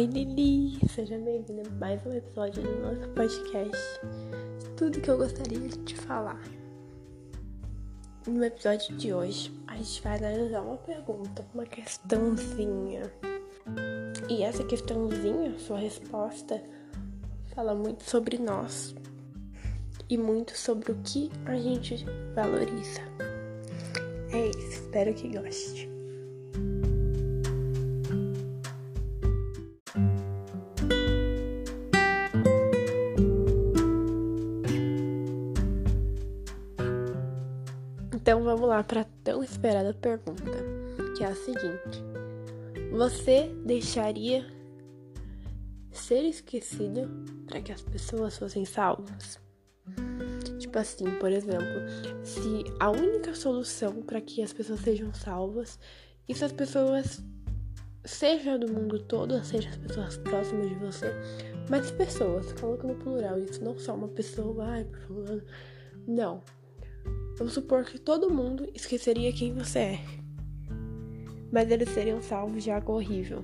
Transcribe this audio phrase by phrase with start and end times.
[0.00, 4.00] Oi Lili, seja bem-vinda a mais um episódio do nosso podcast.
[4.74, 6.40] Tudo que eu gostaria de te falar.
[8.26, 13.12] No episódio de hoje, a gente vai analisar uma pergunta, uma questãozinha.
[14.30, 16.62] E essa questãozinha, sua resposta,
[17.54, 18.94] fala muito sobre nós
[20.08, 23.02] e muito sobre o que a gente valoriza.
[24.32, 25.99] É isso, espero que goste.
[38.30, 40.44] Então vamos lá para a tão esperada pergunta,
[41.16, 42.00] que é a seguinte:
[42.92, 44.46] Você deixaria
[45.90, 47.10] ser esquecido
[47.48, 49.40] para que as pessoas fossem salvas?
[50.60, 51.66] Tipo assim, por exemplo,
[52.22, 55.76] se a única solução para que as pessoas sejam salvas
[56.28, 57.20] e se as pessoas,
[58.04, 61.12] seja do mundo todo, seja as pessoas próximas de você,
[61.68, 65.44] mas pessoas, coloca no plural isso, não só uma pessoa, ai, por favor,
[66.06, 66.40] não
[67.40, 70.00] Vamos supor que todo mundo esqueceria quem você é.
[71.50, 73.42] Mas eles seriam salvos de algo horrível.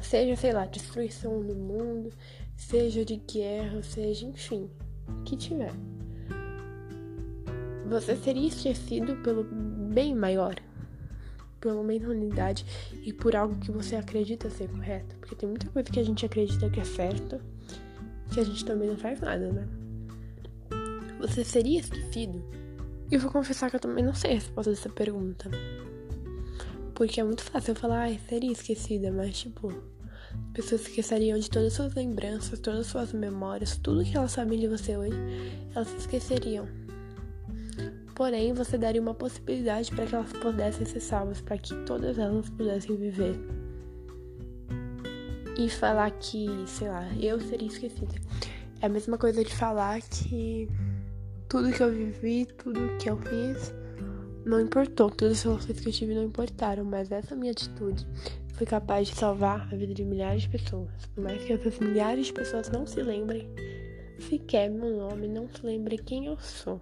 [0.00, 2.10] Seja, sei lá, destruição do mundo,
[2.56, 4.70] seja de guerra, seja, enfim,
[5.24, 5.72] que tiver.
[7.88, 10.54] Você seria esquecido pelo bem maior,
[11.60, 12.64] da unidade
[13.02, 15.16] e por algo que você acredita ser correto.
[15.16, 17.40] Porque tem muita coisa que a gente acredita que é certo,
[18.32, 19.81] que a gente também não faz nada, né?
[21.32, 22.44] Você seria esquecido?
[23.10, 25.50] E vou confessar que eu também não sei a resposta dessa pergunta.
[26.94, 31.48] Porque é muito fácil eu falar, ai, seria esquecida, mas tipo, as pessoas esqueceriam de
[31.48, 35.16] todas as suas lembranças, todas as suas memórias, tudo que elas sabem de você hoje,
[35.74, 36.68] elas se esqueceriam.
[38.14, 42.50] Porém, você daria uma possibilidade para que elas pudessem ser salvas, para que todas elas
[42.50, 43.40] pudessem viver.
[45.58, 48.16] E falar que, sei lá, eu seria esquecida.
[48.82, 50.68] É a mesma coisa de falar que
[51.52, 53.74] tudo que eu vivi, tudo que eu fiz,
[54.46, 55.10] não importou.
[55.10, 58.06] Todas as relações que eu tive não importaram, mas essa minha atitude
[58.54, 60.88] foi capaz de salvar a vida de milhares de pessoas.
[61.14, 63.46] Por mais que essas milhares de pessoas não se lembrem
[64.18, 66.80] sequer meu nome, não se lembrem quem eu sou.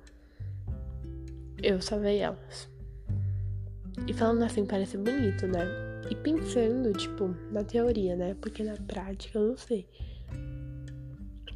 [1.61, 2.71] Eu salvei elas.
[4.07, 5.67] E falando assim parece bonito, né?
[6.09, 8.37] E pensando, tipo, na teoria, né?
[8.41, 9.89] Porque na prática eu não sei.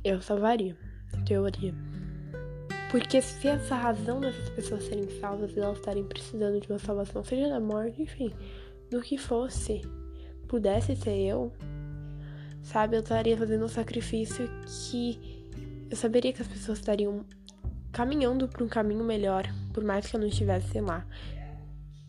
[0.02, 0.76] Eu salvaria.
[1.24, 1.72] Teoria.
[2.90, 7.24] Porque se essa razão dessas pessoas serem salvas e elas estarem precisando de uma salvação,
[7.24, 8.32] seja da morte, enfim,
[8.90, 9.82] do que fosse,
[10.46, 11.52] pudesse ser eu,
[12.62, 15.18] sabe, eu estaria fazendo um sacrifício que
[15.90, 17.24] eu saberia que as pessoas estariam
[17.92, 21.06] caminhando para um caminho melhor, por mais que eu não estivesse lá.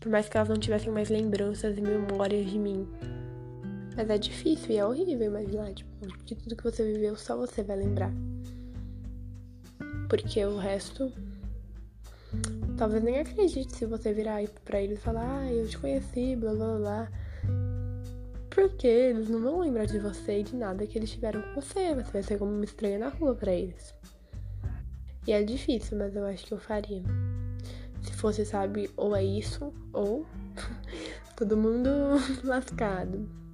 [0.00, 2.88] Por mais que elas não tivessem mais lembranças e memórias de mim.
[3.96, 5.90] Mas é difícil e é horrível imaginar, tipo,
[6.24, 8.12] que tudo que você viveu só você vai lembrar.
[10.08, 11.12] Porque o resto.
[12.76, 16.52] Talvez nem acredite se você virar pra eles e falar, ah, eu te conheci, blá
[16.52, 17.08] blá blá.
[18.50, 21.94] Porque eles não vão lembrar de você e de nada que eles tiveram com você.
[21.94, 23.94] Você vai ser como uma estranha na rua pra eles.
[25.26, 27.02] E é difícil, mas eu acho que eu faria.
[28.02, 30.24] Se fosse, sabe, ou é isso, ou
[31.36, 31.90] todo mundo
[32.44, 33.45] lascado.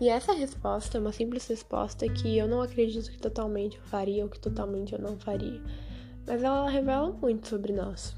[0.00, 4.22] E essa resposta é uma simples resposta que eu não acredito que totalmente eu faria
[4.22, 5.60] ou que totalmente eu não faria.
[6.24, 8.14] Mas ela revela muito sobre nós.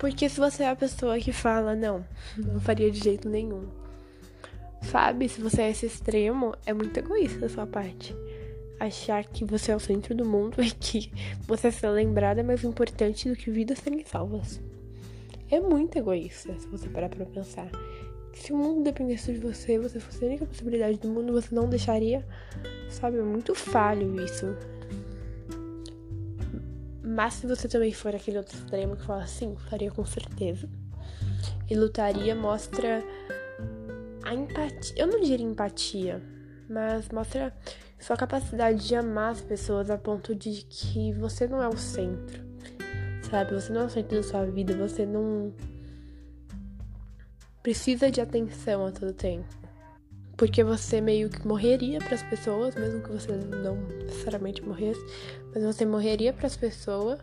[0.00, 2.04] Porque se você é a pessoa que fala, não,
[2.36, 3.68] não faria de jeito nenhum.
[4.82, 8.14] Sabe, se você é esse extremo, é muito egoísta da sua parte.
[8.80, 11.12] Achar que você é o centro do mundo e que
[11.46, 14.60] você ser lembrada é mais importante do que vidas serem salvas.
[15.48, 17.70] É muito egoísta se você parar pra pensar
[18.38, 21.68] se o mundo dependesse de você, você fosse a única possibilidade do mundo, você não
[21.68, 22.26] deixaria,
[22.90, 23.18] sabe?
[23.18, 24.46] É muito falho isso.
[27.02, 30.68] Mas se você também for aquele outro extremo que fala assim, faria com certeza.
[31.70, 33.04] E lutaria mostra
[34.24, 34.94] a empatia.
[34.96, 36.22] Eu não diria empatia,
[36.68, 37.54] mas mostra
[37.98, 42.42] sua capacidade de amar as pessoas a ponto de que você não é o centro.
[43.30, 43.54] Sabe?
[43.54, 45.52] Você não é o centro da sua vida, você não
[47.64, 49.48] precisa de atenção a todo tempo.
[50.36, 55.00] Porque você meio que morreria para as pessoas, mesmo que você não necessariamente morresse,
[55.52, 57.18] mas você morreria para as pessoas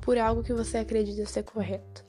[0.00, 2.04] por algo que você acredita ser correto.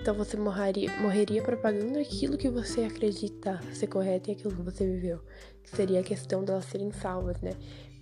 [0.00, 4.84] Então você morreria, morreria propagando aquilo que você acredita ser correto e aquilo que você
[4.84, 5.20] viveu.
[5.62, 7.52] Que seria a questão delas serem salvas, né?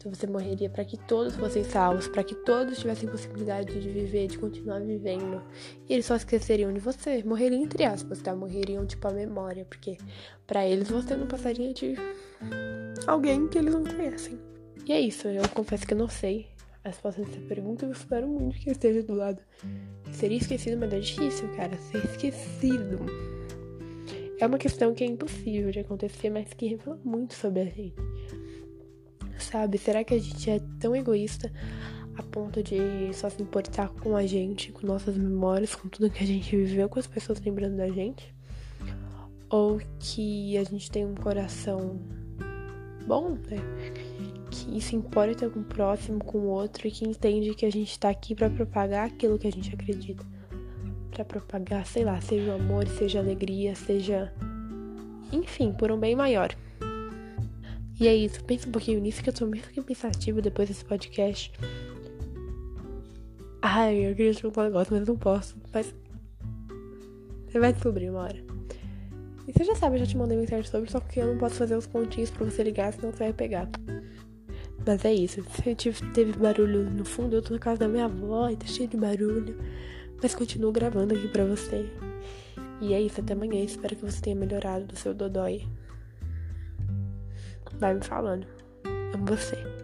[0.02, 4.26] Então você morreria para que todos fossem salvos, para que todos tivessem possibilidade de viver,
[4.26, 5.40] de continuar vivendo.
[5.88, 7.22] E eles só esqueceriam de você.
[7.22, 8.34] Morreriam entre aspas, tá?
[8.34, 9.96] Morreriam tipo a memória, porque
[10.44, 11.94] para eles você não passaria de
[13.06, 14.40] alguém que eles não conhecem.
[14.84, 16.48] E é isso, eu confesso que eu não sei
[16.82, 17.86] a resposta dessa pergunta.
[17.86, 19.40] Eu espero muito que eu esteja do lado.
[20.10, 21.76] Seria esquecido, mas é difícil, cara.
[21.76, 23.06] Ser esquecido.
[24.40, 27.94] É uma questão que é impossível de acontecer, mas que revela muito sobre a gente.
[29.42, 29.76] Sabe?
[29.76, 31.52] Será que a gente é tão egoísta
[32.16, 32.78] a ponto de
[33.12, 36.88] só se importar com a gente, com nossas memórias, com tudo que a gente viveu,
[36.88, 38.34] com as pessoas lembrando da gente?
[39.50, 42.00] Ou que a gente tem um coração
[43.06, 43.58] bom, né?
[44.50, 47.98] Que se importa com o próximo, com o outro e que entende que a gente
[47.98, 50.24] tá aqui para propagar aquilo que a gente acredita.
[51.10, 54.32] para propagar, sei lá, seja o amor, seja a alegria, seja.
[55.30, 56.54] Enfim, por um bem maior.
[58.02, 60.84] E é isso, pensa um pouquinho nisso que eu tô meio que pensativa depois desse
[60.84, 61.52] podcast.
[63.62, 65.54] Ai, eu queria te um negócio, mas não posso.
[65.72, 65.94] Mas.
[67.46, 68.44] Você vai descobrir uma hora.
[69.46, 71.54] E você já sabe, eu já te mandei mensagem sobre, só que eu não posso
[71.54, 73.70] fazer os pontinhos pra você ligar, senão você vai pegar.
[74.84, 75.40] Mas é isso.
[75.54, 78.88] Se teve barulho no fundo, eu tô na casa da minha avó e tá cheio
[78.88, 79.56] de barulho.
[80.20, 81.88] Mas continuo gravando aqui pra você.
[82.80, 83.62] E é isso, até amanhã.
[83.62, 85.62] Espero que você tenha melhorado do seu dodói.
[87.78, 88.46] Vai me falando.
[89.14, 89.81] Amo você.